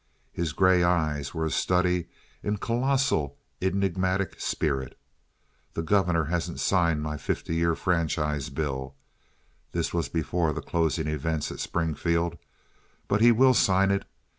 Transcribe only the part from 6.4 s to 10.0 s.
signed my fifty year franchise bill" (this